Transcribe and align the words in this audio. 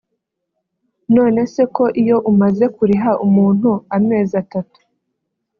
none 1.15 1.41
se 1.53 1.63
ko 1.75 1.83
iyo 2.01 2.17
umaze 2.31 2.65
kuriha 2.75 3.11
umuntu 3.25 3.69
amezi 3.95 4.33
atatu 4.43 4.79